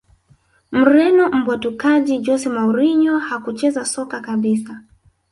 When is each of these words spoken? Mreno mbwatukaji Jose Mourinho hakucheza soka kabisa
Mreno 0.71 1.29
mbwatukaji 1.31 2.17
Jose 2.23 2.49
Mourinho 2.49 3.15
hakucheza 3.27 3.85
soka 3.85 4.19
kabisa 4.21 4.81